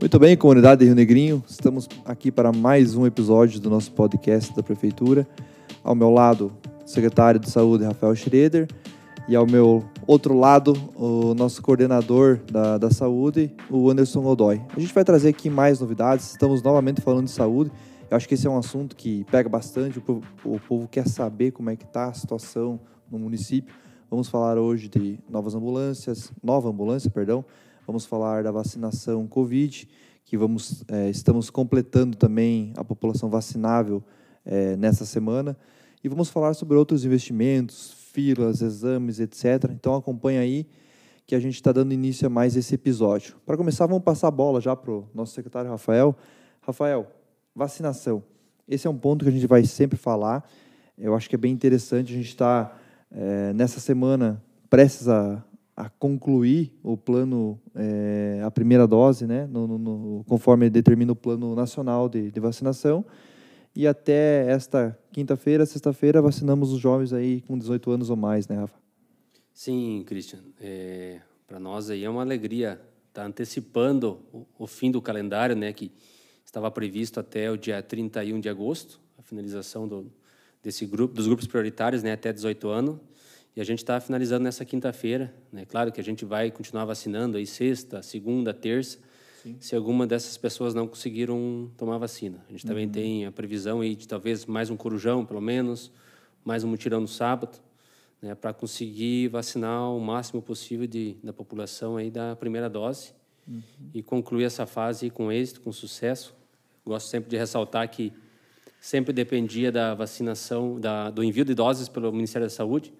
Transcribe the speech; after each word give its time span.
Muito 0.00 0.16
bem, 0.16 0.36
comunidade 0.36 0.78
de 0.78 0.84
Rio 0.84 0.94
Negrinho, 0.94 1.42
estamos 1.48 1.88
aqui 2.04 2.30
para 2.30 2.52
mais 2.52 2.94
um 2.94 3.04
episódio 3.04 3.58
do 3.58 3.68
nosso 3.68 3.90
podcast 3.90 4.54
da 4.54 4.62
Prefeitura. 4.62 5.26
Ao 5.82 5.92
meu 5.92 6.08
lado, 6.08 6.52
o 6.84 6.88
secretário 6.88 7.40
de 7.40 7.50
Saúde, 7.50 7.82
Rafael 7.82 8.14
Schroeder, 8.14 8.68
e 9.28 9.34
ao 9.34 9.44
meu 9.44 9.84
outro 10.06 10.38
lado, 10.38 10.72
o 10.94 11.34
nosso 11.34 11.60
coordenador 11.60 12.38
da, 12.50 12.78
da 12.78 12.92
saúde, 12.92 13.52
o 13.68 13.90
Anderson 13.90 14.22
Godoy. 14.22 14.60
A 14.76 14.78
gente 14.78 14.94
vai 14.94 15.02
trazer 15.02 15.30
aqui 15.30 15.50
mais 15.50 15.80
novidades, 15.80 16.30
estamos 16.30 16.62
novamente 16.62 17.00
falando 17.00 17.24
de 17.24 17.32
saúde. 17.32 17.72
Eu 18.08 18.16
acho 18.16 18.28
que 18.28 18.34
esse 18.34 18.46
é 18.46 18.50
um 18.50 18.56
assunto 18.56 18.94
que 18.94 19.26
pega 19.32 19.48
bastante, 19.48 19.98
o 19.98 20.00
povo, 20.00 20.22
o 20.44 20.60
povo 20.60 20.86
quer 20.86 21.08
saber 21.08 21.50
como 21.50 21.70
é 21.70 21.76
que 21.76 21.84
está 21.84 22.06
a 22.06 22.14
situação 22.14 22.78
no 23.10 23.18
município. 23.18 23.74
Vamos 24.08 24.28
falar 24.28 24.58
hoje 24.58 24.88
de 24.88 25.18
novas 25.28 25.56
ambulâncias, 25.56 26.30
nova 26.40 26.68
ambulância, 26.68 27.10
perdão. 27.10 27.44
Vamos 27.88 28.04
falar 28.04 28.42
da 28.42 28.52
vacinação 28.52 29.26
Covid, 29.26 29.88
que 30.22 30.36
vamos, 30.36 30.84
é, 30.88 31.08
estamos 31.08 31.48
completando 31.48 32.18
também 32.18 32.70
a 32.76 32.84
população 32.84 33.30
vacinável 33.30 34.04
é, 34.44 34.76
nessa 34.76 35.06
semana. 35.06 35.56
E 36.04 36.06
vamos 36.06 36.28
falar 36.28 36.52
sobre 36.52 36.76
outros 36.76 37.06
investimentos, 37.06 37.94
filas, 38.12 38.60
exames, 38.60 39.20
etc. 39.20 39.70
Então 39.70 39.94
acompanha 39.94 40.42
aí 40.42 40.66
que 41.26 41.34
a 41.34 41.40
gente 41.40 41.54
está 41.54 41.72
dando 41.72 41.94
início 41.94 42.26
a 42.26 42.28
mais 42.28 42.56
esse 42.56 42.74
episódio. 42.74 43.36
Para 43.46 43.56
começar, 43.56 43.86
vamos 43.86 44.04
passar 44.04 44.28
a 44.28 44.30
bola 44.30 44.60
já 44.60 44.76
para 44.76 44.92
o 44.92 45.08
nosso 45.14 45.32
secretário 45.32 45.70
Rafael. 45.70 46.14
Rafael, 46.60 47.06
vacinação. 47.54 48.22
Esse 48.68 48.86
é 48.86 48.90
um 48.90 48.98
ponto 48.98 49.24
que 49.24 49.30
a 49.30 49.32
gente 49.32 49.46
vai 49.46 49.64
sempre 49.64 49.96
falar. 49.96 50.46
Eu 50.98 51.14
acho 51.14 51.26
que 51.26 51.36
é 51.36 51.38
bem 51.38 51.54
interessante. 51.54 52.12
A 52.12 52.16
gente 52.16 52.28
está, 52.28 52.70
é, 53.10 53.54
nessa 53.54 53.80
semana, 53.80 54.44
prestes 54.68 55.08
a, 55.08 55.42
a, 55.78 55.88
concluir 55.88 56.76
o 56.82 56.96
plano, 56.96 57.60
é, 57.72 58.42
a 58.44 58.50
primeira 58.50 58.84
dose, 58.84 59.28
né, 59.28 59.46
no, 59.46 59.64
no, 59.68 59.78
no, 59.78 60.24
conforme 60.24 60.68
determina 60.68 61.12
o 61.12 61.16
Plano 61.16 61.54
Nacional 61.54 62.08
de, 62.08 62.32
de 62.32 62.40
Vacinação. 62.40 63.06
E 63.76 63.86
até 63.86 64.50
esta 64.50 64.98
quinta-feira, 65.12 65.64
sexta-feira, 65.64 66.20
vacinamos 66.20 66.72
os 66.72 66.80
jovens 66.80 67.12
aí 67.12 67.42
com 67.42 67.56
18 67.56 67.92
anos 67.92 68.10
ou 68.10 68.16
mais, 68.16 68.48
né, 68.48 68.56
Rafa? 68.56 68.76
Sim, 69.54 70.02
Christian. 70.04 70.40
É, 70.60 71.20
Para 71.46 71.60
nós 71.60 71.90
aí 71.90 72.02
é 72.02 72.10
uma 72.10 72.22
alegria 72.22 72.72
estar 73.08 73.22
tá 73.22 73.24
antecipando 73.24 74.18
o, 74.32 74.46
o, 74.58 74.66
fim 74.66 74.90
do 74.90 75.00
calendário, 75.00 75.54
né, 75.54 75.72
que 75.72 75.92
estava 76.44 76.68
previsto 76.72 77.20
até 77.20 77.52
o 77.52 77.56
dia 77.56 77.80
31 77.80 78.40
de 78.40 78.48
agosto, 78.48 79.00
a 79.16 79.22
finalização 79.22 79.86
do, 79.86 80.10
desse 80.60 80.84
grupo, 80.84 81.14
dos 81.14 81.28
grupos 81.28 81.46
prioritários, 81.46 82.02
né, 82.02 82.14
até 82.14 82.32
18 82.32 82.68
anos. 82.68 82.98
E 83.56 83.60
a 83.60 83.64
gente 83.64 83.78
está 83.78 84.00
finalizando 84.00 84.44
nessa 84.44 84.64
quinta-feira. 84.64 85.34
Né? 85.52 85.64
Claro 85.64 85.90
que 85.90 86.00
a 86.00 86.04
gente 86.04 86.24
vai 86.24 86.50
continuar 86.50 86.84
vacinando 86.84 87.36
aí 87.36 87.46
sexta, 87.46 88.02
segunda, 88.02 88.54
terça, 88.54 88.98
Sim. 89.42 89.56
se 89.60 89.74
alguma 89.74 90.06
dessas 90.06 90.36
pessoas 90.36 90.74
não 90.74 90.86
conseguiram 90.86 91.70
tomar 91.76 91.98
vacina. 91.98 92.44
A 92.48 92.52
gente 92.52 92.66
também 92.66 92.86
uhum. 92.86 92.92
tem 92.92 93.26
a 93.26 93.32
previsão 93.32 93.80
aí 93.80 93.94
de 93.94 94.06
talvez 94.06 94.46
mais 94.46 94.70
um 94.70 94.76
corujão, 94.76 95.24
pelo 95.24 95.40
menos, 95.40 95.90
mais 96.44 96.64
um 96.64 96.68
mutirão 96.68 97.00
no 97.00 97.08
sábado, 97.08 97.58
né, 98.20 98.34
para 98.34 98.52
conseguir 98.52 99.28
vacinar 99.28 99.92
o 99.92 100.00
máximo 100.00 100.42
possível 100.42 100.86
de, 100.86 101.16
da 101.22 101.32
população 101.32 101.96
aí 101.96 102.10
da 102.10 102.34
primeira 102.36 102.68
dose 102.68 103.12
uhum. 103.46 103.62
e 103.94 104.02
concluir 104.02 104.44
essa 104.44 104.66
fase 104.66 105.10
com 105.10 105.30
êxito, 105.30 105.60
com 105.60 105.72
sucesso. 105.72 106.34
Gosto 106.84 107.08
sempre 107.08 107.30
de 107.30 107.36
ressaltar 107.36 107.88
que 107.88 108.12
sempre 108.80 109.12
dependia 109.12 109.70
da 109.70 109.94
vacinação, 109.94 110.78
da, 110.80 111.10
do 111.10 111.22
envio 111.22 111.44
de 111.44 111.54
doses 111.54 111.88
pelo 111.88 112.12
Ministério 112.12 112.46
da 112.46 112.50
Saúde, 112.50 112.92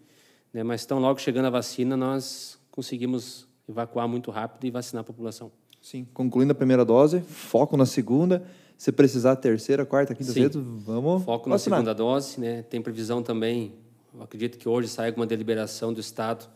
né, 0.52 0.62
mas 0.62 0.84
tão 0.86 0.98
logo 0.98 1.20
chegando 1.20 1.46
a 1.46 1.50
vacina, 1.50 1.96
nós 1.96 2.58
conseguimos 2.70 3.46
evacuar 3.68 4.08
muito 4.08 4.30
rápido 4.30 4.64
e 4.66 4.70
vacinar 4.70 5.02
a 5.02 5.04
população. 5.04 5.50
Sim, 5.82 6.06
concluindo 6.12 6.52
a 6.52 6.54
primeira 6.54 6.84
dose, 6.84 7.20
foco 7.20 7.76
na 7.76 7.86
segunda. 7.86 8.42
Se 8.76 8.92
precisar 8.92 9.34
terceira, 9.36 9.84
quarta, 9.84 10.14
quinta, 10.14 10.32
sexta, 10.32 10.60
vamos 10.60 11.24
Foco 11.24 11.50
vacinar. 11.50 11.80
na 11.80 11.84
segunda 11.84 11.94
dose, 11.94 12.40
né? 12.40 12.62
Tem 12.62 12.80
previsão 12.80 13.22
também, 13.22 13.72
acredito 14.20 14.56
que 14.56 14.68
hoje 14.68 14.86
sai 14.86 15.08
alguma 15.08 15.26
deliberação 15.26 15.92
do 15.92 15.98
Estado 15.98 16.48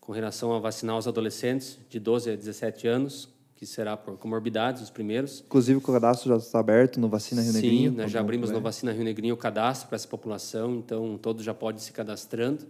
com 0.00 0.12
relação 0.12 0.54
a 0.54 0.60
vacinar 0.60 0.96
os 0.96 1.08
adolescentes 1.08 1.76
de 1.90 1.98
12 1.98 2.30
a 2.30 2.36
17 2.36 2.86
anos, 2.86 3.28
que 3.56 3.66
será 3.66 3.96
por 3.96 4.16
comorbidades, 4.16 4.80
os 4.82 4.90
primeiros. 4.90 5.42
Inclusive 5.44 5.78
o 5.78 5.80
cadastro 5.80 6.28
já 6.28 6.36
está 6.36 6.60
aberto 6.60 7.00
no 7.00 7.08
Vacina 7.08 7.42
Rio 7.42 7.52
Negrinho. 7.54 7.90
Sim, 7.90 7.96
nós 7.96 8.12
já 8.12 8.20
abrimos 8.20 8.50
no 8.52 8.60
Vacina 8.60 8.92
Rio 8.92 9.02
Negrinho 9.02 9.34
o 9.34 9.36
cadastro 9.36 9.88
para 9.88 9.96
essa 9.96 10.06
população, 10.06 10.76
então 10.76 11.18
todos 11.18 11.44
já 11.44 11.52
podem 11.52 11.80
se 11.80 11.90
cadastrando. 11.90 12.64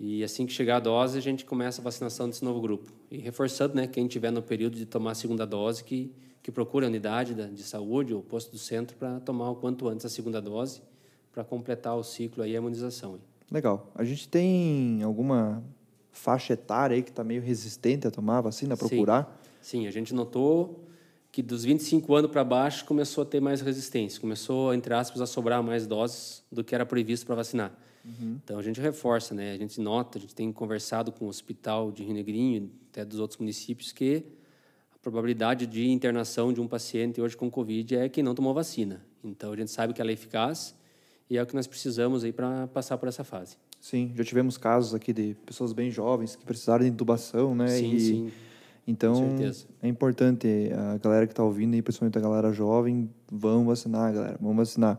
E 0.00 0.22
assim 0.22 0.46
que 0.46 0.52
chegar 0.52 0.76
a 0.76 0.80
dose, 0.80 1.18
a 1.18 1.20
gente 1.20 1.44
começa 1.44 1.80
a 1.80 1.84
vacinação 1.84 2.28
desse 2.28 2.44
novo 2.44 2.60
grupo. 2.60 2.92
E 3.10 3.18
reforçando, 3.18 3.74
né, 3.74 3.86
quem 3.86 4.06
tiver 4.06 4.30
no 4.30 4.42
período 4.42 4.76
de 4.76 4.86
tomar 4.86 5.12
a 5.12 5.14
segunda 5.14 5.44
dose, 5.44 5.82
que, 5.82 6.12
que 6.42 6.52
procure 6.52 6.86
a 6.86 6.88
unidade 6.88 7.34
de 7.34 7.62
saúde 7.62 8.14
ou 8.14 8.22
posto 8.22 8.52
do 8.52 8.58
centro 8.58 8.96
para 8.96 9.18
tomar 9.20 9.50
o 9.50 9.56
quanto 9.56 9.88
antes 9.88 10.06
a 10.06 10.08
segunda 10.08 10.40
dose, 10.40 10.82
para 11.32 11.42
completar 11.42 11.96
o 11.96 12.04
ciclo 12.04 12.44
aí, 12.44 12.54
a 12.54 12.58
imunização. 12.58 13.18
Legal. 13.50 13.90
A 13.94 14.04
gente 14.04 14.28
tem 14.28 15.02
alguma 15.02 15.64
faixa 16.12 16.52
etária 16.52 16.94
aí 16.94 17.02
que 17.02 17.10
está 17.10 17.24
meio 17.24 17.42
resistente 17.42 18.06
a 18.06 18.10
tomar 18.10 18.38
a 18.38 18.42
vacina, 18.42 18.74
a 18.74 18.76
procurar? 18.76 19.40
Sim. 19.60 19.80
Sim, 19.80 19.86
a 19.86 19.90
gente 19.90 20.14
notou 20.14 20.84
que 21.30 21.42
dos 21.42 21.64
25 21.64 22.14
anos 22.14 22.30
para 22.30 22.42
baixo 22.42 22.84
começou 22.84 23.22
a 23.22 23.26
ter 23.26 23.40
mais 23.40 23.60
resistência, 23.60 24.20
começou, 24.20 24.72
entre 24.72 24.94
aspas, 24.94 25.20
a 25.20 25.26
sobrar 25.26 25.62
mais 25.62 25.86
doses 25.86 26.42
do 26.50 26.64
que 26.64 26.74
era 26.74 26.86
previsto 26.86 27.26
para 27.26 27.34
vacinar. 27.34 27.76
Uhum. 28.08 28.38
Então 28.42 28.58
a 28.58 28.62
gente 28.62 28.80
reforça, 28.80 29.34
né? 29.34 29.52
A 29.52 29.56
gente 29.56 29.80
nota, 29.80 30.18
a 30.18 30.20
gente 30.20 30.34
tem 30.34 30.50
conversado 30.52 31.12
com 31.12 31.26
o 31.26 31.28
hospital 31.28 31.92
de 31.92 32.02
Rio 32.02 32.14
Negrinho, 32.14 32.70
até 32.90 33.04
dos 33.04 33.18
outros 33.18 33.38
municípios, 33.38 33.92
que 33.92 34.24
a 34.94 34.98
probabilidade 34.98 35.66
de 35.66 35.88
internação 35.88 36.52
de 36.52 36.60
um 36.60 36.66
paciente 36.66 37.20
hoje 37.20 37.36
com 37.36 37.50
Covid 37.50 37.96
é 37.96 38.08
que 38.08 38.22
não 38.22 38.34
tomou 38.34 38.54
vacina. 38.54 39.04
Então 39.22 39.52
a 39.52 39.56
gente 39.56 39.70
sabe 39.70 39.92
que 39.92 40.00
ela 40.00 40.10
é 40.10 40.14
eficaz 40.14 40.74
e 41.28 41.36
é 41.36 41.42
o 41.42 41.46
que 41.46 41.54
nós 41.54 41.66
precisamos 41.66 42.24
aí 42.24 42.32
para 42.32 42.66
passar 42.68 42.96
por 42.96 43.08
essa 43.08 43.24
fase. 43.24 43.56
Sim, 43.80 44.12
já 44.16 44.24
tivemos 44.24 44.56
casos 44.56 44.94
aqui 44.94 45.12
de 45.12 45.36
pessoas 45.46 45.72
bem 45.72 45.90
jovens 45.90 46.34
que 46.34 46.44
precisaram 46.44 46.84
de 46.84 46.90
intubação, 46.90 47.54
né? 47.54 47.68
Sim, 47.68 47.94
e, 47.94 48.00
sim. 48.00 48.32
Então, 48.86 49.36
é 49.82 49.86
importante 49.86 50.48
a 50.72 50.96
galera 50.96 51.26
que 51.26 51.32
está 51.32 51.44
ouvindo 51.44 51.74
aí, 51.74 51.82
principalmente 51.82 52.16
a 52.16 52.20
galera 52.22 52.50
jovem, 52.50 53.10
vão 53.30 53.66
vacinar, 53.66 54.12
galera, 54.14 54.38
vão 54.40 54.56
vacinar 54.56 54.98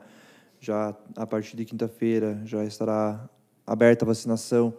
já 0.60 0.96
a 1.16 1.26
partir 1.26 1.56
de 1.56 1.66
quinta-feira 1.66 2.42
já 2.46 2.64
estará 2.66 3.30
aberta 3.66 4.06
a 4.06 4.08
vacinação. 4.08 4.74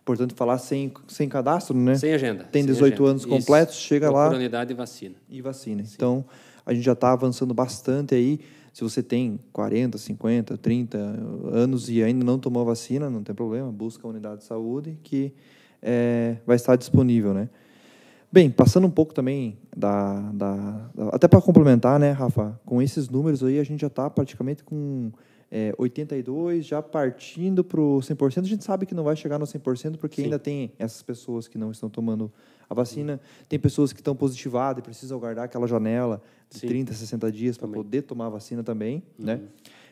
Importante 0.00 0.34
falar 0.34 0.58
sem, 0.58 0.92
sem 1.08 1.28
cadastro, 1.28 1.76
né? 1.76 1.96
Sem 1.96 2.14
agenda. 2.14 2.44
Tem 2.44 2.64
18 2.64 2.94
agenda. 2.94 3.10
anos 3.10 3.24
completos, 3.24 3.74
Isso. 3.74 3.84
chega 3.84 4.06
Procura 4.06 4.30
lá. 4.30 4.36
unidade 4.36 4.72
e 4.72 4.76
vacina. 4.76 5.16
E 5.28 5.42
vacina. 5.42 5.84
Sim. 5.84 5.92
Então, 5.96 6.24
a 6.64 6.72
gente 6.72 6.84
já 6.84 6.92
está 6.92 7.12
avançando 7.12 7.52
bastante 7.52 8.14
aí. 8.14 8.40
Se 8.72 8.84
você 8.84 9.02
tem 9.02 9.40
40, 9.52 9.98
50, 9.98 10.58
30 10.58 10.98
anos 11.50 11.88
e 11.88 12.02
ainda 12.02 12.24
não 12.24 12.38
tomou 12.38 12.62
a 12.62 12.66
vacina, 12.66 13.10
não 13.10 13.22
tem 13.22 13.34
problema, 13.34 13.72
busca 13.72 14.06
a 14.06 14.10
unidade 14.10 14.38
de 14.38 14.44
saúde 14.44 14.98
que 15.02 15.32
é, 15.82 16.36
vai 16.46 16.56
estar 16.56 16.76
disponível, 16.76 17.32
né? 17.34 17.48
Bem, 18.36 18.50
passando 18.50 18.86
um 18.86 18.90
pouco 18.90 19.14
também 19.14 19.56
da. 19.74 20.20
da, 20.32 20.90
até 21.10 21.26
para 21.26 21.40
complementar, 21.40 21.98
né, 21.98 22.10
Rafa? 22.10 22.60
Com 22.66 22.82
esses 22.82 23.08
números 23.08 23.42
aí, 23.42 23.58
a 23.58 23.64
gente 23.64 23.80
já 23.80 23.86
está 23.86 24.10
praticamente 24.10 24.62
com 24.62 25.10
é, 25.50 25.74
82, 25.78 26.66
já 26.66 26.82
partindo 26.82 27.64
para 27.64 27.80
o 27.80 27.96
100%. 28.00 28.40
A 28.40 28.46
gente 28.46 28.62
sabe 28.62 28.84
que 28.84 28.94
não 28.94 29.04
vai 29.04 29.16
chegar 29.16 29.38
no 29.38 29.46
100% 29.46 29.96
porque 29.96 30.16
Sim. 30.16 30.24
ainda 30.24 30.38
tem 30.38 30.70
essas 30.78 31.00
pessoas 31.00 31.48
que 31.48 31.56
não 31.56 31.70
estão 31.70 31.88
tomando 31.88 32.30
a 32.68 32.74
vacina, 32.74 33.14
Sim. 33.16 33.44
tem 33.48 33.58
pessoas 33.58 33.90
que 33.90 34.00
estão 34.00 34.14
positivadas 34.14 34.80
e 34.80 34.82
precisam 34.82 35.18
guardar 35.18 35.46
aquela 35.46 35.66
janela 35.66 36.20
de 36.50 36.58
Sim. 36.58 36.66
30, 36.66 36.92
60 36.92 37.32
dias 37.32 37.56
para 37.56 37.68
poder 37.68 38.02
tomar 38.02 38.26
a 38.26 38.28
vacina 38.28 38.62
também, 38.62 39.02
né? 39.18 39.36
uhum. 39.36 39.40
né? 39.40 39.48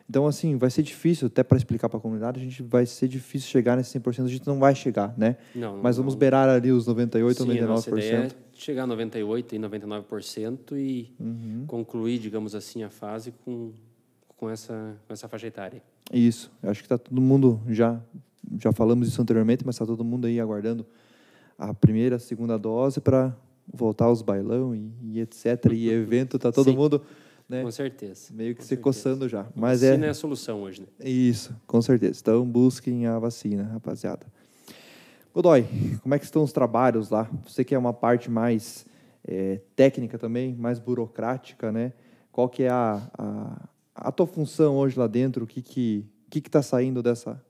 Então, 0.09 0.27
assim, 0.27 0.57
vai 0.57 0.71
ser 0.71 0.83
difícil, 0.83 1.29
até 1.29 1.43
para 1.43 1.57
explicar 1.57 1.89
para 1.89 1.99
a 1.99 2.01
comunidade, 2.01 2.39
a 2.39 2.43
gente 2.43 2.63
vai 2.63 2.85
ser 2.85 3.09
difícil 3.09 3.49
chegar 3.49 3.77
nesse 3.77 3.99
100%, 3.99 4.25
a 4.25 4.29
gente 4.29 4.47
não 4.47 4.59
vai 4.59 4.75
chegar, 4.75 5.15
né? 5.17 5.37
Não, 5.55 5.79
Mas 5.79 5.97
vamos 5.97 6.13
não. 6.15 6.19
beirar 6.19 6.49
ali 6.49 6.71
os 6.71 6.87
98, 6.87 7.43
Sim, 7.43 7.49
99%. 7.49 7.63
A 7.63 7.67
nossa 7.67 7.91
ideia 7.91 8.17
é 8.17 8.29
chegar 8.53 8.83
a 8.85 8.87
98 8.87 9.55
e 9.55 9.59
99% 9.59 10.77
e 10.77 11.11
uhum. 11.19 11.65
concluir, 11.67 12.19
digamos 12.19 12.55
assim, 12.55 12.83
a 12.83 12.91
fase 12.91 13.33
com, 13.45 13.73
com, 14.37 14.51
essa, 14.51 14.95
com 15.07 15.13
essa 15.13 15.27
faixa 15.27 15.47
etária. 15.47 15.83
Isso, 16.13 16.53
eu 16.63 16.71
acho 16.71 16.81
que 16.81 16.87
está 16.87 16.99
todo 16.99 17.19
mundo 17.21 17.61
já, 17.69 17.99
já 18.61 18.73
falamos 18.73 19.09
isso 19.09 19.21
anteriormente, 19.23 19.65
mas 19.65 19.75
está 19.75 19.87
todo 19.87 20.05
mundo 20.05 20.27
aí 20.27 20.39
aguardando 20.39 20.85
a 21.59 21.73
primeira, 21.73 22.17
a 22.17 22.19
segunda 22.19 22.59
dose 22.59 23.01
para 23.01 23.35
voltar 23.73 24.05
aos 24.05 24.21
bailão 24.21 24.75
e, 24.75 24.93
e 25.03 25.21
etc. 25.21 25.73
E 25.73 25.89
evento, 25.89 26.37
está 26.37 26.53
todo 26.53 26.71
Sim. 26.71 26.77
mundo 26.77 27.03
né? 27.55 27.63
Com 27.63 27.71
certeza. 27.71 28.33
Meio 28.33 28.55
que 28.55 28.59
com 28.59 28.63
se 28.63 28.69
certeza. 28.69 28.83
coçando 28.83 29.29
já. 29.29 29.47
Mas 29.55 29.83
a 29.83 29.89
vacina 29.89 30.07
é... 30.07 30.09
é 30.09 30.11
a 30.11 30.15
solução 30.15 30.63
hoje, 30.63 30.83
né? 30.83 30.87
Isso, 31.09 31.55
com 31.67 31.81
certeza. 31.81 32.19
Então 32.21 32.45
busquem 32.45 33.07
a 33.07 33.19
vacina, 33.19 33.65
rapaziada. 33.65 34.27
Godoy, 35.33 35.67
como 36.03 36.15
é 36.15 36.19
que 36.19 36.25
estão 36.25 36.43
os 36.43 36.53
trabalhos 36.53 37.11
lá? 37.11 37.31
Você 37.47 37.65
que 37.65 37.75
é 37.75 37.79
uma 37.79 37.93
parte 37.93 38.31
mais 38.31 38.87
é, 39.27 39.61
técnica 39.75 40.19
também, 40.19 40.55
mais 40.55 40.79
burocrática, 40.79 41.73
né? 41.73 41.93
Qual 42.31 42.49
que 42.49 42.65
é 42.65 42.69
a, 42.69 43.09
a, 43.17 43.69
a 43.95 44.13
tua 44.13 44.27
função 44.27 44.77
hoje 44.77 44.99
lá 44.99 45.07
dentro? 45.07 45.45
O 45.45 45.47
que 45.47 45.63
que 45.63 46.07
que 46.29 46.39
está 46.41 46.63
saindo 46.63 47.03
dessa 47.03 47.41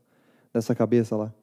dessa 0.52 0.74
cabeça 0.74 1.16
lá? 1.16 1.34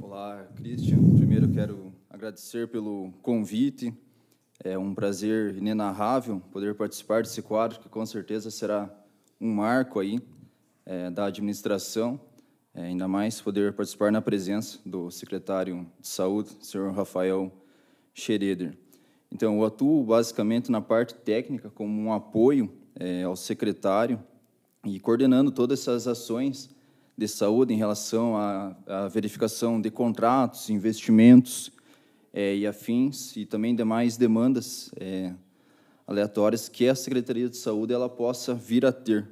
Olá, 0.00 0.46
Christian. 0.56 0.98
Primeiro 1.16 1.48
quero 1.48 1.92
agradecer 2.08 2.68
pelo 2.68 3.12
convite 3.20 3.92
É 4.68 4.76
um 4.76 4.92
prazer 4.92 5.56
inenarrável 5.56 6.42
poder 6.50 6.74
participar 6.74 7.22
desse 7.22 7.40
quadro, 7.40 7.78
que 7.78 7.88
com 7.88 8.04
certeza 8.04 8.50
será 8.50 8.90
um 9.40 9.54
marco 9.54 10.00
aí 10.00 10.20
é, 10.84 11.08
da 11.08 11.26
administração, 11.26 12.18
é, 12.74 12.82
ainda 12.82 13.06
mais 13.06 13.40
poder 13.40 13.74
participar 13.74 14.10
na 14.10 14.20
presença 14.20 14.80
do 14.84 15.08
secretário 15.08 15.86
de 16.00 16.08
Saúde, 16.08 16.50
senhor 16.60 16.92
Rafael 16.92 17.52
Schroeder. 18.12 18.76
Então, 19.30 19.54
eu 19.54 19.64
atuo 19.64 20.02
basicamente 20.02 20.68
na 20.68 20.80
parte 20.80 21.14
técnica 21.14 21.70
como 21.70 22.02
um 22.02 22.12
apoio 22.12 22.68
é, 22.96 23.22
ao 23.22 23.36
secretário 23.36 24.20
e 24.84 24.98
coordenando 24.98 25.52
todas 25.52 25.78
essas 25.78 26.08
ações 26.08 26.68
de 27.16 27.28
saúde 27.28 27.72
em 27.72 27.76
relação 27.76 28.36
à, 28.36 28.76
à 28.84 29.06
verificação 29.06 29.80
de 29.80 29.92
contratos, 29.92 30.70
investimentos 30.70 31.70
é, 32.36 32.54
e 32.54 32.66
afins, 32.66 33.34
e 33.34 33.46
também 33.46 33.74
demais 33.74 34.18
demandas 34.18 34.90
é, 35.00 35.32
aleatórias 36.06 36.68
que 36.68 36.86
a 36.86 36.94
Secretaria 36.94 37.48
de 37.48 37.56
Saúde 37.56 37.94
ela 37.94 38.10
possa 38.10 38.54
vir 38.54 38.84
a 38.84 38.92
ter. 38.92 39.26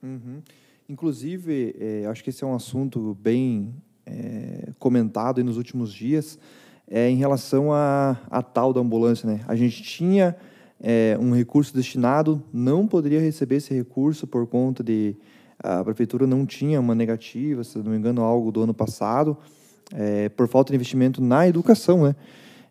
Uhum. 0.00 0.40
Inclusive, 0.88 1.74
é, 1.80 2.06
acho 2.06 2.22
que 2.22 2.30
esse 2.30 2.44
é 2.44 2.46
um 2.46 2.54
assunto 2.54 3.18
bem 3.20 3.74
é, 4.06 4.68
comentado 4.78 5.42
nos 5.42 5.56
últimos 5.56 5.92
dias, 5.92 6.38
é, 6.86 7.10
em 7.10 7.16
relação 7.16 7.72
à 7.72 8.16
a, 8.30 8.38
a, 8.38 8.42
tal 8.42 8.72
da 8.72 8.80
ambulância. 8.80 9.28
Né? 9.28 9.40
A 9.48 9.56
gente 9.56 9.82
tinha 9.82 10.36
é, 10.80 11.18
um 11.20 11.34
recurso 11.34 11.74
destinado, 11.74 12.40
não 12.52 12.86
poderia 12.86 13.20
receber 13.20 13.56
esse 13.56 13.74
recurso 13.74 14.28
por 14.28 14.46
conta 14.46 14.84
de 14.84 15.16
a 15.58 15.82
prefeitura 15.82 16.24
não 16.24 16.46
tinha 16.46 16.78
uma 16.78 16.94
negativa, 16.94 17.64
se 17.64 17.78
não 17.78 17.90
me 17.90 17.96
engano, 17.96 18.22
algo 18.22 18.52
do 18.52 18.62
ano 18.62 18.74
passado, 18.74 19.36
é, 19.92 20.28
por 20.28 20.48
falta 20.48 20.72
de 20.72 20.76
investimento 20.76 21.22
na 21.22 21.46
educação, 21.46 22.04
né? 22.04 22.16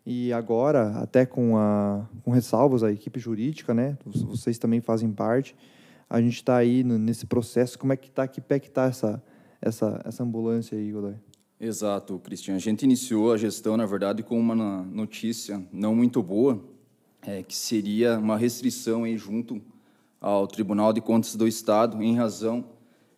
E 0.06 0.32
agora, 0.32 0.98
até 0.98 1.24
com, 1.24 1.56
a, 1.56 2.06
com 2.22 2.30
ressalvas 2.30 2.82
à 2.82 2.92
equipe 2.92 3.18
jurídica, 3.18 3.72
né? 3.72 3.96
Vocês 4.04 4.58
também 4.58 4.80
fazem 4.80 5.10
parte. 5.10 5.56
A 6.08 6.20
gente 6.20 6.36
está 6.36 6.56
aí 6.56 6.84
nesse 6.84 7.26
processo. 7.26 7.78
Como 7.78 7.92
é 7.92 7.96
que 7.96 8.08
está? 8.08 8.28
Que 8.28 8.40
pé 8.40 8.58
que 8.58 8.68
está 8.68 8.84
essa, 8.84 9.22
essa, 9.62 10.02
essa 10.04 10.22
ambulância 10.22 10.76
aí, 10.76 10.92
Godoy? 10.92 11.14
Exato, 11.58 12.18
Cristian. 12.18 12.56
A 12.56 12.58
gente 12.58 12.82
iniciou 12.82 13.32
a 13.32 13.38
gestão, 13.38 13.76
na 13.76 13.86
verdade, 13.86 14.22
com 14.22 14.38
uma 14.38 14.54
notícia 14.82 15.64
não 15.72 15.94
muito 15.94 16.22
boa, 16.22 16.62
é, 17.22 17.42
que 17.42 17.56
seria 17.56 18.18
uma 18.18 18.36
restrição 18.36 19.04
aí 19.04 19.16
junto 19.16 19.62
ao 20.20 20.46
Tribunal 20.46 20.92
de 20.92 21.00
Contas 21.00 21.34
do 21.34 21.48
Estado 21.48 22.02
em 22.02 22.14
razão 22.14 22.64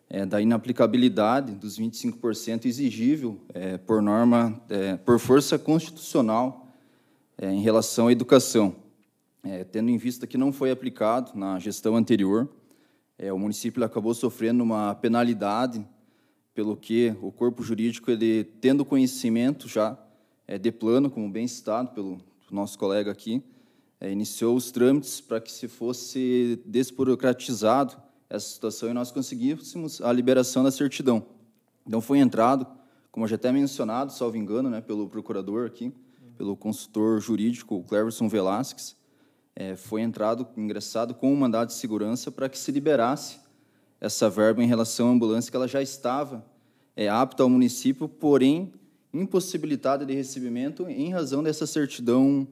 é, 0.09 0.25
da 0.25 0.41
inaplicabilidade 0.41 1.53
dos 1.53 1.77
25% 1.77 2.65
exigível 2.65 3.39
é, 3.53 3.77
por 3.77 4.01
norma, 4.01 4.61
é, 4.69 4.95
por 4.97 5.19
força 5.19 5.59
constitucional 5.59 6.67
é, 7.37 7.51
em 7.51 7.61
relação 7.61 8.07
à 8.07 8.11
educação. 8.11 8.75
É, 9.43 9.63
tendo 9.63 9.89
em 9.89 9.97
vista 9.97 10.25
que 10.25 10.37
não 10.37 10.51
foi 10.51 10.71
aplicado 10.71 11.37
na 11.37 11.59
gestão 11.59 11.95
anterior, 11.95 12.49
é, 13.17 13.31
o 13.33 13.39
município 13.39 13.83
acabou 13.83 14.13
sofrendo 14.13 14.63
uma 14.63 14.95
penalidade, 14.95 15.85
pelo 16.53 16.75
que 16.75 17.15
o 17.21 17.31
corpo 17.31 17.61
jurídico, 17.61 18.09
ele, 18.09 18.43
tendo 18.43 18.83
conhecimento 18.83 19.67
já 19.67 19.95
de 20.59 20.71
plano, 20.71 21.07
como 21.07 21.29
bem 21.29 21.47
citado 21.47 21.91
pelo 21.91 22.17
nosso 22.49 22.79
colega 22.79 23.11
aqui, 23.11 23.43
iniciou 24.01 24.55
os 24.55 24.71
trâmites 24.71 25.21
para 25.21 25.39
que 25.39 25.51
se 25.51 25.67
fosse 25.67 26.59
desburocratizado 26.65 27.95
essa 28.29 28.47
situação 28.47 28.89
e 28.89 28.93
nós 28.93 29.11
conseguíssemos 29.11 30.01
a 30.01 30.11
liberação 30.11 30.63
da 30.63 30.71
certidão. 30.71 31.25
Então 31.85 32.01
foi 32.01 32.19
entrado, 32.19 32.67
como 33.11 33.27
já 33.27 33.35
até 33.35 33.51
mencionado, 33.51 34.11
salvo 34.11 34.37
engano, 34.37 34.69
né, 34.69 34.81
pelo 34.81 35.07
procurador 35.07 35.65
aqui, 35.65 35.93
pelo 36.37 36.55
consultor 36.55 37.19
jurídico 37.19 37.83
Cleverson 37.83 38.27
Velasquez, 38.27 38.95
é, 39.55 39.75
foi 39.75 40.01
entrado, 40.01 40.47
ingressado 40.55 41.15
com 41.15 41.33
um 41.33 41.35
mandado 41.35 41.69
de 41.69 41.73
segurança 41.73 42.31
para 42.31 42.47
que 42.47 42.59
se 42.59 42.71
liberasse 42.71 43.39
essa 43.99 44.29
verba 44.29 44.63
em 44.63 44.67
relação 44.67 45.07
à 45.07 45.11
ambulância 45.11 45.49
que 45.49 45.57
ela 45.57 45.67
já 45.67 45.81
estava 45.81 46.45
é, 46.95 47.09
apta 47.09 47.41
ao 47.41 47.49
município, 47.49 48.07
porém 48.07 48.71
impossibilitada 49.13 50.05
de 50.05 50.13
recebimento 50.13 50.87
em 50.87 51.11
razão 51.11 51.41
dessa 51.41 51.65
certidão 51.65 52.47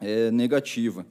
é, 0.00 0.30
negativa. 0.30 1.06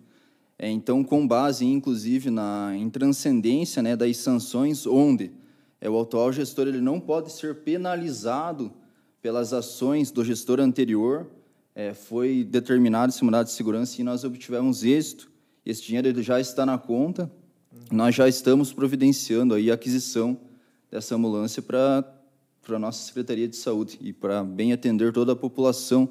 É, 0.61 0.69
então, 0.69 1.05
com 1.05 1.25
base, 1.25 1.65
inclusive, 1.65 2.29
na 2.29 2.75
intranscendência 2.75 3.81
né, 3.81 3.95
das 3.95 4.17
sanções, 4.17 4.85
onde 4.85 5.31
é, 5.79 5.89
o 5.89 5.97
atual 5.97 6.33
gestor 6.33 6.67
ele 6.67 6.81
não 6.81 6.99
pode 6.99 7.31
ser 7.31 7.55
penalizado 7.61 8.69
pelas 9.21 9.53
ações 9.53 10.11
do 10.11 10.23
gestor 10.23 10.59
anterior, 10.59 11.27
é, 11.73 11.93
foi 11.93 12.43
determinado 12.43 13.09
esse 13.09 13.23
mandado 13.23 13.45
de 13.45 13.53
segurança 13.53 14.01
e 14.01 14.03
nós 14.03 14.25
obtivemos 14.25 14.83
êxito. 14.83 15.31
Esse 15.65 15.81
dinheiro 15.83 16.09
ele 16.09 16.21
já 16.21 16.41
está 16.41 16.65
na 16.65 16.77
conta, 16.77 17.31
nós 17.89 18.13
já 18.13 18.27
estamos 18.27 18.73
providenciando 18.73 19.53
aí 19.53 19.71
a 19.71 19.75
aquisição 19.75 20.37
dessa 20.91 21.15
ambulância 21.15 21.61
para 21.61 22.03
a 22.67 22.79
nossa 22.79 23.05
Secretaria 23.05 23.47
de 23.47 23.55
Saúde 23.55 23.97
e 24.01 24.11
para 24.11 24.43
bem 24.43 24.73
atender 24.73 25.13
toda 25.13 25.31
a 25.31 25.35
população 25.37 26.09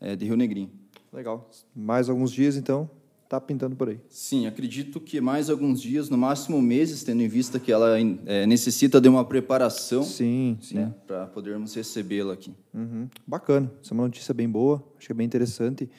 é, 0.00 0.16
de 0.16 0.24
Rio 0.24 0.36
Negrinho. 0.36 0.72
Legal. 1.12 1.48
Mais 1.74 2.08
alguns 2.08 2.32
dias, 2.32 2.56
então, 2.56 2.90
está 3.26 3.40
pintando 3.40 3.76
por 3.76 3.88
aí. 3.88 4.00
Sim, 4.08 4.46
acredito 4.46 5.00
que 5.00 5.20
mais 5.20 5.50
alguns 5.50 5.82
dias, 5.82 6.08
no 6.08 6.16
máximo 6.16 6.62
meses, 6.62 7.02
tendo 7.02 7.22
em 7.22 7.28
vista 7.28 7.58
que 7.58 7.70
ela 7.70 7.98
é, 7.98 8.46
necessita 8.46 9.00
de 9.00 9.08
uma 9.08 9.24
preparação 9.24 10.02
sim, 10.02 10.56
sim. 10.60 10.76
Né, 10.76 10.94
para 11.06 11.26
podermos 11.26 11.74
recebê-la 11.74 12.32
aqui. 12.32 12.54
Uhum. 12.72 13.08
Bacana, 13.26 13.70
essa 13.82 13.92
é 13.92 13.94
uma 13.94 14.04
notícia 14.04 14.32
bem 14.32 14.48
boa, 14.48 14.82
acho 14.96 15.06
que 15.06 15.12
é 15.12 15.14
bem 15.14 15.26
interessante. 15.26 15.90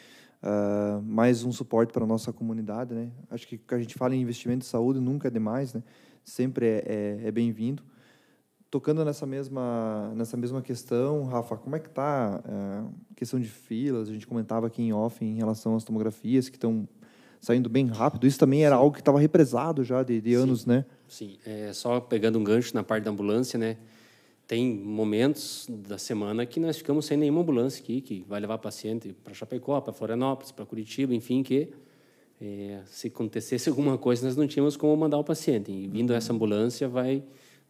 Uh, 0.41 1.01
mais 1.01 1.43
um 1.43 1.51
suporte 1.51 1.91
para 1.91 2.03
a 2.03 2.07
nossa 2.07 2.31
comunidade. 2.31 2.93
Né? 2.93 3.11
Acho 3.29 3.47
que 3.47 3.59
a 3.69 3.79
gente 3.79 3.95
fala 3.95 4.15
em 4.15 4.21
investimento 4.21 4.65
em 4.65 4.69
saúde 4.69 4.99
nunca 4.99 5.27
é 5.27 5.31
demais, 5.31 5.73
né? 5.73 5.83
sempre 6.23 6.65
é, 6.65 6.83
é, 6.85 7.27
é 7.27 7.31
bem-vindo. 7.31 7.83
Tocando 8.69 9.03
nessa 9.03 9.25
mesma, 9.25 10.13
nessa 10.15 10.37
mesma 10.37 10.61
questão, 10.61 11.23
Rafa, 11.23 11.57
como 11.57 11.75
é 11.75 11.79
que 11.79 11.87
está 11.87 12.35
a 12.45 12.83
uh, 12.83 12.93
questão 13.15 13.39
de 13.39 13.47
filas? 13.47 14.09
A 14.09 14.13
gente 14.13 14.27
comentava 14.27 14.67
aqui 14.67 14.83
em 14.83 14.93
off 14.93 15.23
em 15.23 15.35
relação 15.35 15.75
às 15.75 15.83
tomografias 15.83 16.49
que 16.49 16.57
estão 16.57 16.87
saindo 17.39 17.69
bem 17.69 17.87
rápido. 17.87 18.27
Isso 18.27 18.39
também 18.39 18.63
era 18.63 18.75
Sim. 18.75 18.81
algo 18.81 18.93
que 18.93 19.01
estava 19.01 19.19
represado 19.19 19.83
já 19.83 20.03
de, 20.03 20.19
de 20.19 20.33
anos, 20.33 20.65
né? 20.65 20.85
Sim, 21.07 21.37
é, 21.45 21.71
só 21.73 21.99
pegando 21.99 22.37
um 22.37 22.43
gancho 22.43 22.73
na 22.73 22.83
parte 22.83 23.03
da 23.03 23.11
ambulância, 23.11 23.57
né? 23.57 23.77
Tem 24.47 24.73
momentos 24.73 25.67
da 25.69 25.97
semana 25.97 26.45
que 26.45 26.59
nós 26.59 26.77
ficamos 26.77 27.05
sem 27.05 27.17
nenhuma 27.17 27.41
ambulância 27.41 27.83
aqui, 27.83 27.99
que 27.99 28.25
vai 28.27 28.39
levar 28.39 28.57
paciente 28.57 29.13
para 29.23 29.33
Chapecó, 29.33 29.79
para 29.81 29.91
Florianópolis, 29.91 30.51
para 30.51 30.65
Curitiba, 30.65 31.13
enfim, 31.13 31.43
que 31.43 31.73
é, 32.41 32.79
se 32.85 33.07
acontecesse 33.07 33.67
alguma 33.69 33.97
coisa, 33.97 34.25
nós 34.25 34.37
não 34.37 34.47
tínhamos 34.47 34.77
como 34.77 34.95
mandar 34.95 35.17
o 35.17 35.23
paciente. 35.23 35.71
E 35.71 35.87
vindo 35.87 36.13
essa 36.13 36.31
ambulância 36.31 36.87
vai 36.87 37.21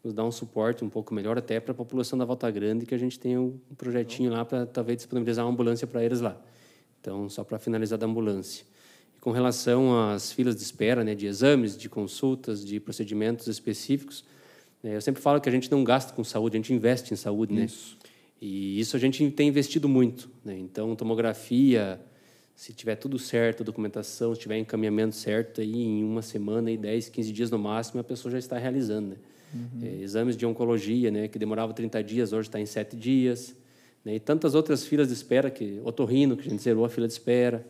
nos 0.04 0.14
dar 0.14 0.24
um 0.24 0.30
suporte 0.30 0.84
um 0.84 0.88
pouco 0.88 1.12
melhor 1.12 1.36
até 1.36 1.58
para 1.58 1.72
a 1.72 1.74
população 1.74 2.16
da 2.16 2.24
Volta 2.24 2.48
Grande, 2.48 2.86
que 2.86 2.94
a 2.94 2.98
gente 2.98 3.18
tem 3.18 3.36
um 3.36 3.58
projetinho 3.76 4.30
lá 4.30 4.44
para 4.44 4.64
talvez 4.64 4.98
disponibilizar 4.98 5.44
uma 5.44 5.52
ambulância 5.52 5.86
para 5.86 6.04
eles 6.04 6.20
lá. 6.20 6.40
Então, 7.00 7.28
só 7.28 7.42
para 7.42 7.58
finalizar 7.58 7.98
da 7.98 8.06
ambulância 8.06 8.64
com 9.28 9.32
relação 9.32 10.08
às 10.08 10.32
filas 10.32 10.56
de 10.56 10.62
espera, 10.62 11.04
né, 11.04 11.14
de 11.14 11.26
exames, 11.26 11.76
de 11.76 11.86
consultas, 11.86 12.64
de 12.64 12.80
procedimentos 12.80 13.46
específicos. 13.46 14.24
Né, 14.82 14.96
eu 14.96 15.02
sempre 15.02 15.20
falo 15.20 15.38
que 15.38 15.50
a 15.50 15.52
gente 15.52 15.70
não 15.70 15.84
gasta 15.84 16.14
com 16.14 16.24
saúde, 16.24 16.56
a 16.56 16.58
gente 16.58 16.72
investe 16.72 17.12
em 17.12 17.16
saúde, 17.16 17.52
né? 17.52 17.66
isso. 17.66 17.98
E 18.40 18.80
isso 18.80 18.96
a 18.96 18.98
gente 18.98 19.30
tem 19.32 19.48
investido 19.48 19.86
muito, 19.86 20.30
né? 20.42 20.56
Então, 20.58 20.96
tomografia, 20.96 22.00
se 22.56 22.72
tiver 22.72 22.96
tudo 22.96 23.18
certo, 23.18 23.62
documentação, 23.62 24.34
se 24.34 24.40
tiver 24.40 24.56
encaminhamento 24.56 25.14
certo, 25.14 25.60
aí 25.60 25.74
em 25.74 26.02
uma 26.02 26.22
semana, 26.22 26.70
aí 26.70 26.78
10, 26.78 27.10
15 27.10 27.30
dias 27.30 27.50
no 27.50 27.58
máximo, 27.58 28.00
a 28.00 28.04
pessoa 28.04 28.32
já 28.32 28.38
está 28.38 28.56
realizando, 28.56 29.10
né? 29.10 29.16
Uhum. 29.52 29.86
É, 29.86 30.02
exames 30.02 30.38
de 30.38 30.46
oncologia, 30.46 31.10
né, 31.10 31.28
que 31.28 31.38
demorava 31.38 31.74
30 31.74 32.02
dias, 32.02 32.32
hoje 32.32 32.48
está 32.48 32.58
em 32.58 32.66
7 32.66 32.96
dias. 32.96 33.54
Né? 34.02 34.14
E 34.14 34.20
tantas 34.20 34.54
outras 34.54 34.86
filas 34.86 35.08
de 35.08 35.12
espera, 35.12 35.50
que 35.50 35.82
otorrino, 35.84 36.34
que 36.34 36.48
a 36.48 36.50
gente 36.50 36.62
zerou 36.62 36.86
a 36.86 36.88
fila 36.88 37.06
de 37.06 37.12
espera 37.12 37.66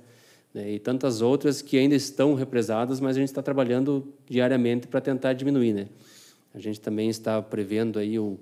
né, 0.52 0.72
e 0.72 0.78
tantas 0.78 1.20
outras 1.20 1.62
que 1.62 1.76
ainda 1.76 1.94
estão 1.94 2.34
represadas, 2.34 3.00
mas 3.00 3.16
a 3.16 3.20
gente 3.20 3.28
está 3.28 3.42
trabalhando 3.42 4.12
diariamente 4.28 4.86
para 4.86 5.00
tentar 5.00 5.32
diminuir. 5.32 5.72
Né? 5.72 5.88
A 6.54 6.58
gente 6.58 6.80
também 6.80 7.08
está 7.08 7.40
prevendo 7.40 7.98
aí 7.98 8.18
o, 8.18 8.38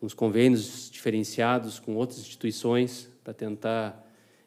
uns 0.00 0.14
convênios 0.14 0.90
diferenciados 0.90 1.78
com 1.78 1.96
outras 1.96 2.18
instituições 2.20 3.08
para 3.24 3.32
tentar 3.32 4.06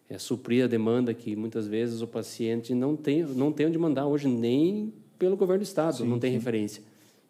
é, 0.09 0.17
suprir 0.17 0.63
a 0.63 0.67
demanda 0.67 1.13
que 1.13 1.35
muitas 1.35 1.67
vezes 1.67 2.01
o 2.01 2.07
paciente 2.07 2.73
não 2.73 2.95
tem, 2.95 3.23
não 3.23 3.51
tem 3.51 3.67
onde 3.67 3.77
mandar 3.77 4.07
hoje, 4.07 4.27
nem 4.27 4.93
pelo 5.17 5.35
governo 5.35 5.63
do 5.63 5.67
Estado, 5.67 5.97
sim, 5.97 6.07
não 6.07 6.17
tem 6.17 6.31
sim. 6.31 6.37
referência. 6.37 6.83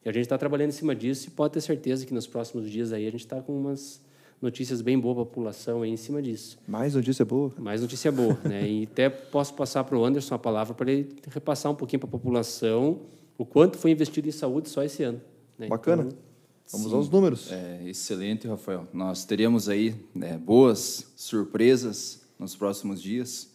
E 0.06 0.10
a 0.10 0.12
gente 0.12 0.24
está 0.24 0.38
trabalhando 0.38 0.70
em 0.70 0.74
cima 0.74 0.96
disso 0.96 1.28
e 1.28 1.32
pode 1.32 1.54
ter 1.54 1.62
certeza 1.62 2.06
que 2.06 2.14
nos 2.14 2.28
próximos 2.28 2.70
dias 2.70 2.94
aí 2.94 3.08
a 3.08 3.12
gente 3.12 3.22
está 3.22 3.42
com 3.42 3.58
umas 3.60 4.02
notícias 4.41 4.81
bem 4.81 4.98
boas 4.98 5.15
para 5.15 5.24
a 5.24 5.25
população 5.25 5.81
aí 5.81 5.89
em 5.89 5.98
cima 5.98 6.22
disso. 6.22 6.58
Mais 6.67 6.96
notícia 6.96 7.25
boa? 7.25 7.51
Mais 7.58 7.81
notícia 7.81 8.12
boa, 8.12 8.38
né? 8.43 8.69
E 8.69 8.84
até 8.84 9.10
posso 9.10 9.53
passar 9.53 9.84
para 9.84 9.98
o 9.98 10.05
Anderson 10.05 10.36
a 10.36 10.39
palavra 10.39 10.74
para 10.74 10.91
ele 10.91 11.15
repassar 11.29 11.72
um 11.72 11.75
pouquinho 11.75 12.00
para 12.00 12.08
a 12.08 12.12
população 12.12 13.01
o 13.38 13.46
quanto 13.46 13.77
foi 13.77 13.91
investido 13.91 14.27
em 14.27 14.31
saúde 14.31 14.69
só 14.69 14.84
esse 14.84 15.01
ano. 15.03 15.22
Né? 15.58 15.67
Bacana. 15.67 16.03
Então, 16.03 16.29
Vamos 16.72 16.91
Sim, 16.91 16.96
aos 16.98 17.10
números. 17.10 17.51
É, 17.51 17.81
excelente, 17.88 18.48
Rafael. 18.48 18.88
Nós 18.93 19.25
teremos 19.25 19.67
aí 19.67 19.96
né, 20.13 20.38
boas 20.38 21.12
surpresas 21.15 22.22
nos 22.38 22.55
próximos 22.55 23.01
dias, 23.01 23.50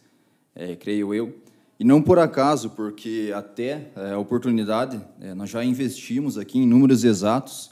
é, 0.53 0.75
creio 0.75 1.15
eu. 1.15 1.33
E 1.79 1.85
não 1.85 2.03
por 2.03 2.19
acaso, 2.19 2.71
porque 2.71 3.33
até 3.35 3.93
é, 3.95 4.13
a 4.13 4.19
oportunidade, 4.19 5.01
é, 5.21 5.33
nós 5.33 5.51
já 5.51 5.65
investimos 5.65 6.37
aqui 6.37 6.59
em 6.59 6.67
números 6.67 7.05
exatos, 7.05 7.71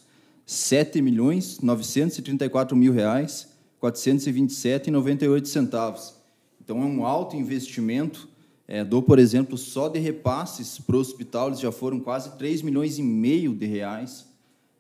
7 0.53 1.01
milhões 1.01 1.61
934 1.61 2.77
mil 2.77 2.93
reais, 2.93 3.49
427,98 3.81 5.47
centavos. 5.47 6.15
Então, 6.63 6.83
é 6.83 6.85
um 6.85 7.05
alto 7.05 7.37
investimento. 7.37 8.29
É, 8.69 8.85
dou, 8.85 9.03
por 9.03 9.19
exemplo, 9.19 9.59
só 9.59 9.89
de 9.89 9.99
repasses 9.99 10.79
para 10.79 10.97
o 10.97 11.01
hospital, 11.01 11.49
eles 11.49 11.61
já 11.61 11.73
foram 11.73 11.99
quase 11.99 12.37
3 12.39 12.63
milhões 12.63 12.99
e 12.99 13.03
meio 13.03 13.55
de 13.55 13.67
reais. 13.67 14.27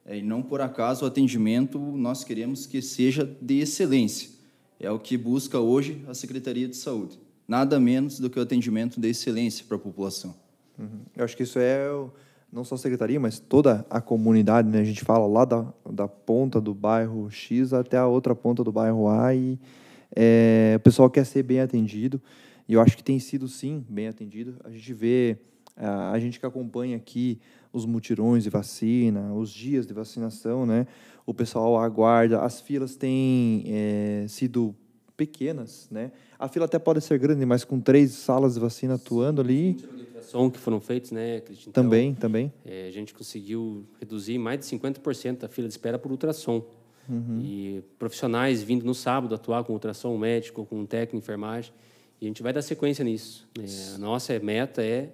É, 0.04 0.18
e 0.18 0.22
não 0.22 0.42
por 0.42 0.60
acaso 0.60 1.04
o 1.04 1.08
atendimento 1.08 1.78
nós 1.78 2.24
queremos 2.24 2.66
que 2.66 2.80
seja 2.80 3.24
de 3.40 3.60
excelência. 3.60 4.30
É 4.78 4.90
o 4.90 4.98
que 4.98 5.16
busca 5.16 5.60
hoje 5.60 6.04
a 6.08 6.14
Secretaria 6.14 6.66
de 6.66 6.76
Saúde 6.76 7.18
nada 7.46 7.78
menos 7.78 8.18
do 8.18 8.30
que 8.30 8.38
o 8.38 8.42
atendimento 8.42 9.00
de 9.00 9.08
excelência 9.08 9.64
para 9.66 9.76
a 9.76 9.80
população. 9.80 10.34
Uhum. 10.78 11.00
Eu 11.14 11.24
acho 11.24 11.36
que 11.36 11.42
isso 11.42 11.58
é 11.58 11.86
não 12.52 12.64
só 12.64 12.74
a 12.74 12.78
secretaria, 12.78 13.18
mas 13.18 13.38
toda 13.38 13.84
a 13.88 14.00
comunidade, 14.00 14.68
né? 14.68 14.80
A 14.80 14.84
gente 14.84 15.02
fala 15.02 15.26
lá 15.26 15.46
da, 15.46 15.72
da 15.90 16.06
ponta 16.06 16.60
do 16.60 16.74
bairro 16.74 17.30
X 17.30 17.72
até 17.72 17.96
a 17.96 18.06
outra 18.06 18.34
ponta 18.34 18.62
do 18.62 18.70
bairro 18.70 19.08
A 19.08 19.34
e 19.34 19.58
é, 20.14 20.74
o 20.76 20.80
pessoal 20.80 21.08
quer 21.08 21.24
ser 21.24 21.42
bem 21.42 21.60
atendido 21.60 22.20
e 22.68 22.74
eu 22.74 22.80
acho 22.80 22.94
que 22.96 23.02
tem 23.02 23.18
sido 23.18 23.48
sim 23.48 23.84
bem 23.88 24.06
atendido. 24.06 24.56
A 24.62 24.70
gente 24.70 24.92
vê 24.92 25.38
a 25.74 26.18
gente 26.18 26.38
que 26.38 26.44
acompanha 26.44 26.96
aqui 26.96 27.40
os 27.72 27.86
mutirões 27.86 28.44
de 28.44 28.50
vacina, 28.50 29.32
os 29.32 29.50
dias 29.50 29.86
de 29.86 29.94
vacinação, 29.94 30.66
né? 30.66 30.86
O 31.24 31.32
pessoal 31.32 31.78
aguarda, 31.78 32.42
as 32.42 32.60
filas 32.60 32.94
têm 32.94 33.64
é, 33.66 34.26
sido 34.28 34.74
pequenas, 35.16 35.88
né? 35.90 36.12
A 36.38 36.48
fila 36.48 36.66
até 36.66 36.78
pode 36.78 37.00
ser 37.00 37.18
grande, 37.18 37.46
mas 37.46 37.64
com 37.64 37.80
três 37.80 38.12
salas 38.12 38.54
de 38.54 38.60
vacina 38.60 38.94
atuando 38.94 39.40
ali. 39.40 39.76
Som 40.22 40.50
que 40.50 40.58
foram 40.58 40.80
feitos, 40.80 41.10
né, 41.10 41.40
Cristian? 41.40 41.70
Então, 41.70 41.84
também, 41.84 42.14
também. 42.14 42.52
É, 42.64 42.86
a 42.88 42.90
gente 42.90 43.12
conseguiu 43.14 43.86
reduzir 43.98 44.38
mais 44.38 44.60
de 44.60 44.66
50% 44.66 45.44
a 45.44 45.48
fila 45.48 45.68
de 45.68 45.74
espera 45.74 45.98
por 45.98 46.10
ultrassom. 46.10 46.64
Uhum. 47.08 47.40
E 47.42 47.82
profissionais 47.98 48.62
vindo 48.62 48.84
no 48.84 48.94
sábado 48.94 49.34
atuar 49.34 49.64
com 49.64 49.72
ultrassom 49.72 50.16
médico, 50.16 50.64
com 50.64 50.86
técnico 50.86 51.12
de 51.12 51.18
enfermagem. 51.18 51.72
E 52.20 52.26
a 52.26 52.28
gente 52.28 52.42
vai 52.42 52.52
dar 52.52 52.62
sequência 52.62 53.04
nisso. 53.04 53.48
Né? 53.58 53.66
A 53.94 53.98
nossa 53.98 54.38
meta 54.38 54.82
é 54.82 55.10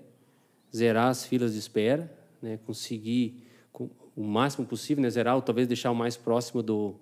zerar 0.75 1.09
as 1.09 1.25
filas 1.25 1.55
de 1.55 1.59
espera, 1.59 2.12
né? 2.43 2.59
conseguir 2.67 3.43
o 4.15 4.23
máximo 4.23 4.67
possível, 4.67 5.03
né? 5.03 5.09
zerar 5.09 5.35
ou 5.35 5.43
talvez 5.43 5.67
deixar 5.67 5.91
o 5.91 5.95
mais 5.95 6.17
próximo 6.17 6.62
do, 6.62 6.95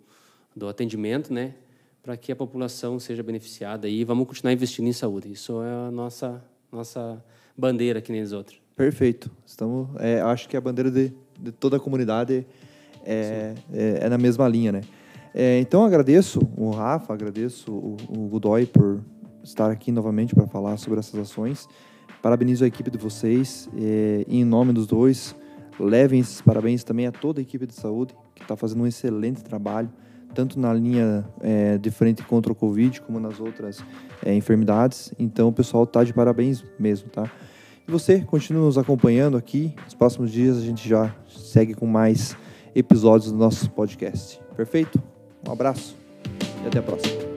do 0.54 0.68
atendimento, 0.68 1.32
né? 1.32 1.54
para 2.02 2.16
que 2.16 2.30
a 2.30 2.36
população 2.36 3.00
seja 3.00 3.20
beneficiada 3.22 3.88
e 3.88 4.04
vamos 4.04 4.28
continuar 4.28 4.52
investindo 4.52 4.86
em 4.86 4.92
saúde. 4.92 5.32
Isso 5.32 5.60
é 5.60 5.88
a 5.88 5.90
nossa 5.90 6.40
nossa 6.70 7.24
bandeira 7.56 8.00
que 8.00 8.12
nem 8.12 8.22
os 8.22 8.32
outros. 8.32 8.60
Perfeito. 8.76 9.30
Estamos, 9.44 9.88
é, 9.98 10.20
acho 10.20 10.48
que 10.48 10.56
a 10.56 10.60
bandeira 10.60 10.90
de, 10.90 11.12
de 11.40 11.52
toda 11.52 11.76
a 11.78 11.80
comunidade 11.80 12.46
é, 13.04 13.54
é, 13.72 13.98
é, 14.02 14.08
na 14.08 14.18
mesma 14.18 14.48
linha, 14.48 14.72
né? 14.72 14.82
É, 15.34 15.58
então 15.60 15.84
agradeço 15.84 16.40
o 16.56 16.70
Rafa, 16.70 17.12
agradeço 17.12 17.70
o, 17.70 17.96
o 18.08 18.28
Godoy 18.28 18.66
por 18.66 19.00
estar 19.42 19.70
aqui 19.70 19.92
novamente 19.92 20.34
para 20.34 20.46
falar 20.46 20.76
sobre 20.76 20.98
essas 20.98 21.18
ações. 21.20 21.68
Parabenizo 22.22 22.64
a 22.64 22.66
equipe 22.66 22.90
de 22.90 22.98
vocês 22.98 23.68
é, 23.78 24.24
em 24.28 24.44
nome 24.44 24.72
dos 24.72 24.86
dois 24.86 25.34
levem 25.78 26.20
esses 26.20 26.40
parabéns 26.40 26.82
também 26.82 27.06
a 27.06 27.12
toda 27.12 27.40
a 27.40 27.42
equipe 27.42 27.66
de 27.66 27.74
saúde 27.74 28.14
que 28.34 28.42
está 28.42 28.56
fazendo 28.56 28.82
um 28.82 28.86
excelente 28.86 29.44
trabalho 29.44 29.90
tanto 30.36 30.60
na 30.60 30.72
linha 30.72 31.24
é, 31.40 31.78
de 31.78 31.90
frente 31.90 32.22
contra 32.22 32.52
o 32.52 32.54
Covid, 32.54 33.00
como 33.00 33.18
nas 33.18 33.40
outras 33.40 33.82
é, 34.24 34.34
enfermidades. 34.34 35.12
Então, 35.18 35.48
o 35.48 35.52
pessoal 35.52 35.84
está 35.84 36.04
de 36.04 36.12
parabéns 36.12 36.62
mesmo, 36.78 37.08
tá? 37.08 37.24
E 37.88 37.90
você 37.90 38.20
continua 38.20 38.66
nos 38.66 38.76
acompanhando 38.76 39.38
aqui. 39.38 39.74
Nos 39.84 39.94
próximos 39.94 40.30
dias 40.30 40.58
a 40.58 40.60
gente 40.60 40.86
já 40.86 41.14
segue 41.26 41.72
com 41.72 41.86
mais 41.86 42.36
episódios 42.74 43.32
do 43.32 43.38
nosso 43.38 43.70
podcast. 43.70 44.38
Perfeito? 44.54 45.02
Um 45.48 45.52
abraço 45.52 45.96
e 46.62 46.68
até 46.68 46.80
a 46.80 46.82
próxima. 46.82 47.35